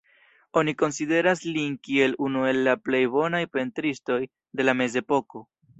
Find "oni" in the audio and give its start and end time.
0.61-0.71